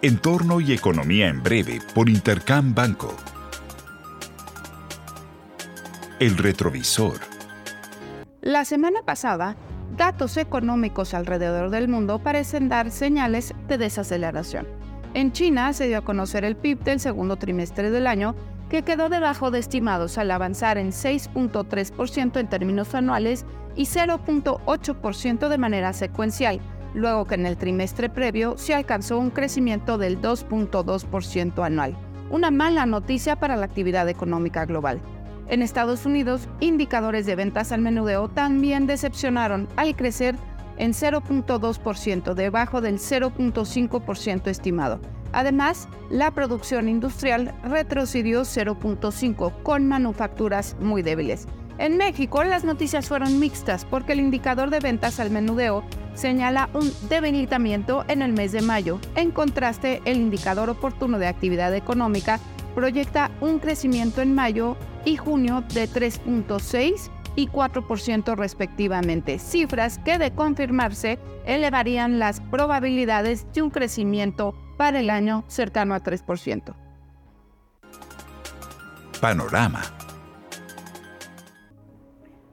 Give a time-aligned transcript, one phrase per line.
[0.00, 3.12] Entorno y economía en breve por Intercam Banco.
[6.20, 7.18] El retrovisor.
[8.40, 9.56] La semana pasada,
[9.96, 14.68] datos económicos alrededor del mundo parecen dar señales de desaceleración.
[15.14, 18.36] En China se dio a conocer el PIB del segundo trimestre del año,
[18.70, 23.44] que quedó debajo de estimados al avanzar en 6.3% en términos anuales
[23.74, 26.60] y 0.8% de manera secuencial,
[26.98, 31.96] luego que en el trimestre previo se alcanzó un crecimiento del 2.2% anual.
[32.30, 35.00] Una mala noticia para la actividad económica global.
[35.48, 40.36] En Estados Unidos, indicadores de ventas al menudeo también decepcionaron al crecer
[40.76, 45.00] en 0.2%, debajo del 0.5% estimado.
[45.32, 51.46] Además, la producción industrial retrocedió 0.5 con manufacturas muy débiles.
[51.78, 55.84] En México las noticias fueron mixtas porque el indicador de ventas al menudeo
[56.18, 58.98] señala un debilitamiento en el mes de mayo.
[59.14, 62.40] En contraste, el indicador oportuno de actividad económica
[62.74, 70.32] proyecta un crecimiento en mayo y junio de 3.6 y 4% respectivamente, cifras que de
[70.32, 76.74] confirmarse elevarían las probabilidades de un crecimiento para el año cercano a 3%.
[79.20, 79.82] Panorama.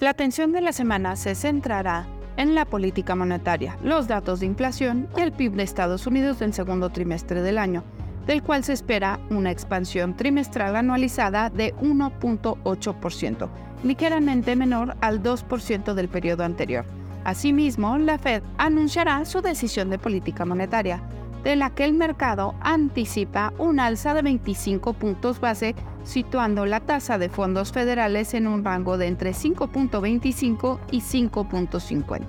[0.00, 5.08] La atención de la semana se centrará en la política monetaria, los datos de inflación
[5.16, 7.84] y el PIB de Estados Unidos del segundo trimestre del año,
[8.26, 13.48] del cual se espera una expansión trimestral anualizada de 1.8%,
[13.84, 16.84] ligeramente menor al 2% del periodo anterior.
[17.24, 21.00] Asimismo, la Fed anunciará su decisión de política monetaria,
[21.44, 27.18] de la que el mercado anticipa un alza de 25 puntos base, situando la tasa
[27.18, 32.20] de fondos federales en un rango de entre 5.25 y 5.50.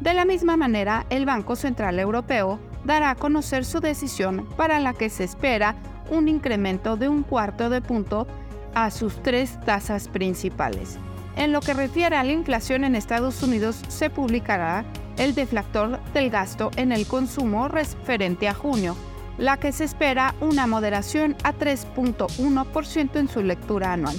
[0.00, 4.94] De la misma manera, el Banco Central Europeo dará a conocer su decisión para la
[4.94, 5.76] que se espera
[6.10, 8.26] un incremento de un cuarto de punto
[8.74, 10.98] a sus tres tasas principales.
[11.36, 14.84] En lo que refiere a la inflación en Estados Unidos, se publicará
[15.16, 18.96] el deflactor del gasto en el consumo referente a junio,
[19.40, 24.16] la que se espera una moderación a 3.1% en su lectura anual.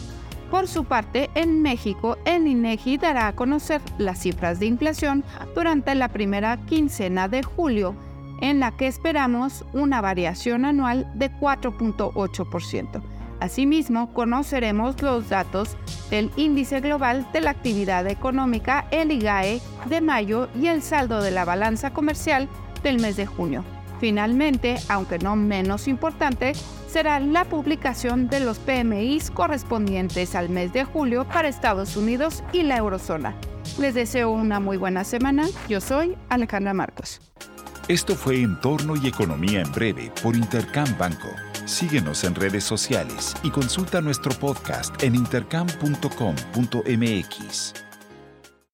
[0.50, 5.24] Por su parte, en México, el INEGI dará a conocer las cifras de inflación
[5.56, 7.96] durante la primera quincena de julio,
[8.42, 13.02] en la que esperamos una variación anual de 4.8%.
[13.40, 15.78] Asimismo, conoceremos los datos
[16.10, 21.32] del Índice Global de la Actividad Económica, el IGAE, de mayo y el saldo de
[21.32, 22.50] la balanza comercial
[22.84, 23.64] del mes de junio.
[24.02, 26.54] Finalmente, aunque no menos importante,
[26.88, 32.64] será la publicación de los PMIs correspondientes al mes de julio para Estados Unidos y
[32.64, 33.36] la eurozona.
[33.80, 35.46] Les deseo una muy buena semana.
[35.70, 37.22] Yo soy Alejandra Marcos.
[37.88, 41.30] Esto fue Entorno y Economía en Breve por Intercam Banco.
[41.66, 47.91] Síguenos en redes sociales y consulta nuestro podcast en intercam.com.mx.